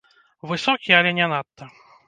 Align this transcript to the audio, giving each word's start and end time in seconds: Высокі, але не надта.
Высокі, 0.51 0.95
але 1.01 1.11
не 1.21 1.31
надта. 1.35 1.73